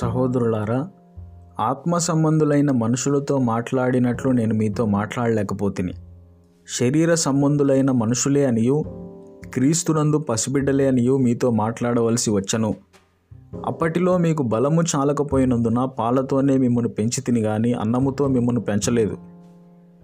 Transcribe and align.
సహోదరులారా 0.00 0.88
ఆత్మ 1.60 1.98
సంబంధులైన 1.98 2.70
మనుషులతో 2.70 3.38
మాట్లాడినట్లు 3.38 4.30
నేను 4.30 4.54
మీతో 4.54 4.86
మాట్లాడలేకపోతిని. 4.86 5.92
శరీర 6.78 7.14
సంబంధులైన 7.14 7.90
మనుషులే 7.90 8.44
అనియు 8.44 8.84
క్రీస్తునందు 9.54 10.18
పసిబిడ్డలే 10.18 10.88
అనియు 10.88 11.16
మీతో 11.16 11.50
మాట్లాడవలసి 11.50 12.30
వచ్చను. 12.30 12.74
అప్పటిలో 13.66 14.18
మీకు 14.18 14.42
బలము 14.42 14.82
చాలకపోయినందున 14.96 15.84
పాలతోనే 15.84 16.56
మిమ్మల్ని 16.56 16.90
పెంచి 16.90 17.20
తిని 17.20 17.40
గాని 17.40 17.72
అన్నముతో 17.72 18.28
మిమ్మల్ని 18.28 18.62
పెంచలేదు. 18.62 19.16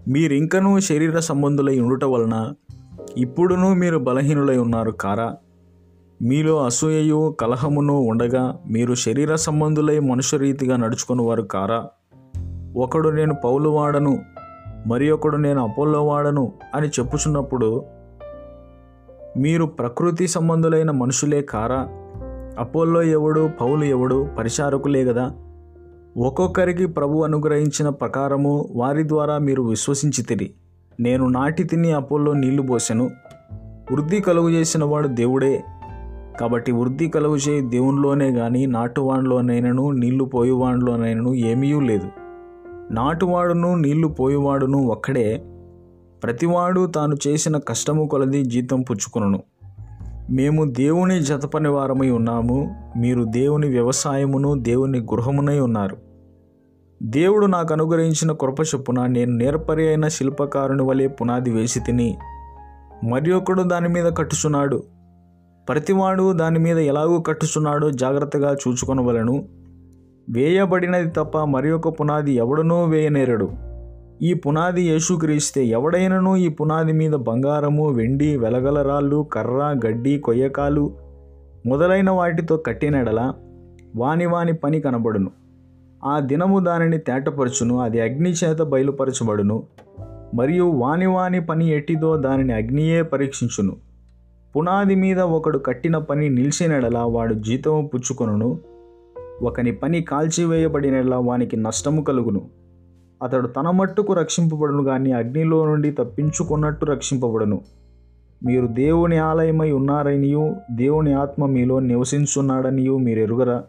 మీరింకనూ 0.07 0.79
శరీర 0.79 1.19
సంబంధులై 1.19 1.79
ఉండుట 1.79 2.03
వలన 2.03 2.53
ఇప్పుడునూ 3.17 3.73
మీరు 3.73 3.97
బలహీనులై 3.97 4.57
ఉన్నారు 4.57 4.91
కారా? 4.91 5.35
మీలో 6.21 6.65
అసూయయు 6.65 7.35
కలహమును 7.39 7.93
ఉండగా 7.93 8.57
మీరు 8.67 8.95
శరీర 8.95 9.35
సంబంధులై 9.35 9.99
మనుషరీతిగా 9.99 10.77
నడుచుకుని 10.77 11.21
వారు 11.21 11.41
కారా? 11.41 11.87
ఒకడు 12.77 13.09
నేను 13.09 13.35
పౌలు 13.43 13.69
వాడను 13.69 14.19
మరి 14.87 15.11
ఒకడు 15.11 15.37
నేను 15.37 15.63
అపోలోవాడను 15.63 16.53
అని 16.75 16.87
చెప్పుచున్నప్పుడు 16.87 17.83
మీరు 19.37 19.65
ప్రకృతి 19.65 20.27
సంబంధులైన 20.27 20.91
మనుషులే 20.91 21.41
కారా? 21.41 21.87
అపోల్లో 22.59 23.03
ఎవడు 23.03 23.49
పౌలు 23.61 23.83
ఎవడు 23.83 24.27
పరిచారకులే 24.37 25.05
కదా 25.05 25.31
ఒక్కొక్కరికి 26.17 26.85
ప్రభు 26.85 27.23
అనుగ్రహించిన 27.23 27.89
ప్రకారము 27.89 28.69
వారి 28.75 29.07
ద్వారా 29.07 29.37
మీరు 29.37 29.61
విశ్వసించితిరి 29.61 30.51
నేను 30.99 31.27
నాటి 31.27 31.63
తిని 31.63 31.91
అపోల్లో 31.91 32.33
నీళ్ళు 32.33 32.61
పోసెను. 32.61 33.09
వృద్ధి 33.91 34.19
కలుగు 34.19 34.49
చేసిన 34.49 34.83
వాడు 34.83 35.07
దేవుడే 35.07 35.63
కాబట్టి 36.39 36.71
వృద్ధి 36.71 37.07
కలుగు 37.07 37.35
చేయి 37.35 37.61
దేవునిలోనే 37.61 38.31
కానీ 38.31 38.65
నాటువాడిలోనైనను 38.65 39.91
నీళ్ళు 39.91 40.23
పోయేవాడిలోనైనను 40.23 41.33
ఏమీ 41.33 41.81
లేదు. 41.81 42.07
నాటువాడును 42.91 43.75
నీళ్ళు 43.75 44.07
పోయేవాడును 44.07 44.77
ఒక్కడే. 44.77 45.43
ప్రతివాడు 46.23 46.85
తాను 46.85 47.15
చేసిన 47.27 47.57
కష్టము 47.57 48.07
కొలది 48.07 48.45
జీతం 48.45 48.81
పుచ్చుకొనును. 48.81 49.43
మేము 50.31 50.65
దేవుని 50.65 51.19
జతపని 51.19 51.69
వారమై 51.69 52.09
ఉన్నాము. 52.09 52.75
మీరు 52.97 53.23
దేవుని 53.23 53.67
వ్యవసాయమును 53.67 54.59
దేవుని 54.59 54.99
గృహమునై 54.99 55.59
ఉన్నారు. 55.59 55.97
దేవుడు 57.03 57.45
నాకు 57.45 57.73
అనుగ్రహించిన 57.73 58.31
కృప 58.31 58.61
చొప్పున 58.61 59.05
నేను 59.05 59.31
నేర్పరి 59.31 59.87
అయిన 59.87 60.07
శిల్పకారుని 60.07 60.83
వలె 60.83 61.07
పునాది 61.07 61.51
వేసి 61.51 61.79
తిని 61.79 62.17
మరి 63.03 63.33
ఒకడు 63.33 63.63
దాని 63.63 63.89
మీద 63.89 64.05
కట్టుచున్నాడు. 64.17 64.83
ప్రతివాడు 65.69 66.33
దాని 66.33 66.59
మీద 66.59 66.77
ఎలాగూ 66.77 67.19
కట్టుచున్నాడో 67.19 67.91
జాగ్రత్తగా 67.91 68.53
చూచుకొనవలను. 68.53 69.45
వేయబడినది 70.29 71.09
తప్ప 71.09 71.37
మరి 71.37 71.71
ఒక 71.71 71.99
పునాది 71.99 72.31
ఎవడనూ 72.31 72.85
వేయనేరడు. 72.85 73.49
ఈ 74.21 74.33
పునాది 74.33 74.81
యేసుక్రీస్తే 74.81 75.65
ఎవడైనను 75.65 76.35
ఈ 76.35 76.49
పునాది 76.49 76.91
మీద 76.91 77.11
బంగారము 77.11 77.89
వెండి 77.89 78.37
వెలగలరాళ్ళు 78.37 79.27
కర్ర 79.33 79.75
గడ్డి 79.85 80.19
కొయ్యకాలు 80.19 80.93
మొదలైన 81.65 82.09
వాటితో 82.09 82.57
కట్టినడల 82.57 83.33
వాని 83.95 84.25
వాని 84.25 84.53
పని 84.53 84.81
కనబడును. 84.81 85.31
ఆ 86.05 86.19
దినము 86.19 86.59
దానిని 86.59 86.97
తేటపరచును 86.97 87.79
అది 87.79 88.01
అగ్ని 88.01 88.31
చేత 88.31 88.61
బయలుపరచబడును 88.61 89.63
మరియు 90.35 90.63
వాని 90.63 91.05
వాని 91.05 91.41
పని 91.41 91.69
ఎట్టిదో 91.69 92.17
దానిని 92.17 92.53
అగ్నియే 92.53 93.01
పరీక్షించును. 93.01 93.88
పునాది 94.55 94.95
మీద 94.95 95.19
ఒకడు 95.19 95.57
కట్టిన 95.57 95.97
పని 95.97 96.29
నిలిచినడలా 96.29 97.05
వాడు 97.05 97.33
జీతము 97.33 97.89
పుచ్చుకొనును. 97.93 98.59
ఒకని 99.41 99.71
పని 99.71 100.01
కాల్చివేయబడినలా 100.01 101.19
వానికి 101.19 101.57
నష్టము 101.57 102.01
కలుగును. 102.01 102.49
అతడు 103.23 103.47
తన 103.47 103.69
మట్టుకు 103.69 104.13
రక్షింపబడును 104.13 104.83
కానీ 104.83 105.11
అగ్నిలో 105.11 105.65
నుండి 105.65 105.91
తప్పించుకున్నట్టు 105.91 106.85
రక్షింపబడును. 106.85 107.61
మీరు 108.45 108.67
దేవుని 108.67 109.17
ఆలయమై 109.17 109.71
ఉన్నారనియు 109.71 110.55
దేవుని 110.71 111.13
ఆత్మ 111.13 111.45
మీలో 111.45 111.79
నివసించున్నాడనియు 111.79 112.97
మీరు 112.97 113.19
ఎరుగరా 113.19 113.63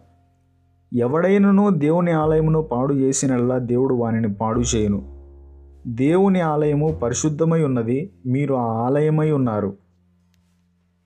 ఎవడైనను 0.94 1.70
దేవుని 1.70 2.10
ఆలయమును 2.10 2.62
పాడు 2.62 2.94
చేసినల్లా 2.94 3.58
దేవుడు 3.58 3.94
వానిని 3.94 4.34
పాడు 4.34 4.60
చేయను. 4.60 5.02
దేవుని 5.86 6.40
ఆలయము 6.40 6.98
పరిశుద్ధమై 7.02 7.62
ఉన్నది 7.62 8.12
మీరు 8.26 8.54
ఆ 8.54 8.86
ఆలయమై 8.86 9.30
ఉన్నారు. 9.30 9.76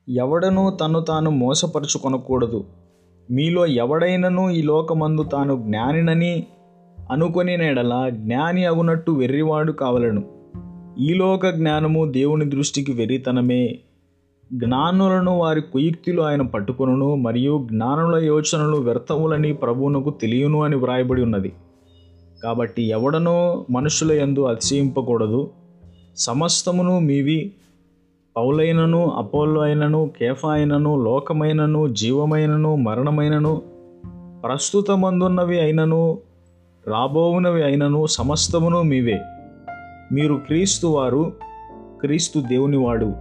ఎవడనూ 0.08 0.70
తను 0.70 1.00
తాను 1.00 1.30
మోసపరుచుకొనకూడదు. 1.30 2.64
మీలో 3.30 3.66
ఎవడైనను 3.66 4.50
ఈ 4.50 4.62
లోకమందు 4.62 5.22
తాను 5.22 5.62
జ్ఞానినని 5.66 6.46
అనుకొని 7.10 7.56
నేడలా 7.56 8.08
జ్ఞాని 8.08 8.64
అగునట్టు 8.64 9.10
వెర్రివాడు 9.10 9.72
కావలను. 9.72 10.24
ఈలోక 10.98 11.46
జ్ఞానము 11.46 12.04
దేవుని 12.04 12.50
దృష్టికి 12.50 12.92
వెర్రితనమే. 12.92 13.78
జ్ఞానులను 14.52 15.38
వారి 15.38 15.60
కుయుక్తులు 15.60 16.22
ఆయన 16.22 16.42
పట్టుకొనును 16.42 17.14
మరియు 17.14 17.66
జ్ఞానుల 17.72 18.24
యోచనలు 18.24 18.76
వ్యర్థములని 18.76 19.54
ప్రభువునకు 19.54 20.10
తెలియను 20.10 20.62
అని 20.62 20.76
వ్రాయబడి 20.76 21.22
ఉన్నది. 21.22 21.52
కాబట్టి 22.42 22.82
ఎవడనో 22.82 23.66
మనుషుల 23.70 24.12
యందు 24.12 24.40
అతిశయింపకూడదు. 24.40 25.50
సమస్తమును 26.16 27.00
మీవి 27.00 27.52
పౌలైనను 28.36 29.10
అపోల్లో 29.10 29.60
అయినను 29.60 30.10
కేఫా 30.18 30.52
అయినను 30.52 31.02
లోకమైనను 31.02 31.88
జీవమైనను 31.88 32.76
మరణమైనను 32.76 33.62
ప్రస్తుతమందున్నవి 34.44 35.60
అయినను 35.60 36.18
రాబోవునవి 36.86 37.64
అయినను 37.64 38.06
సమస్తమును 38.06 38.82
మీవే. 38.82 39.20
మీరు 40.12 40.34
క్రీస్తు 40.34 40.86
వారు 40.86 41.32
క్రీస్తు 42.00 42.40
దేవునివాడు. 42.40 43.12